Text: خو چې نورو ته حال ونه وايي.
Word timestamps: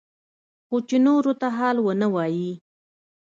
خو 0.67 0.75
چې 0.87 0.97
نورو 1.07 1.33
ته 1.41 1.47
حال 1.57 1.77
ونه 1.81 2.07
وايي. 2.13 2.51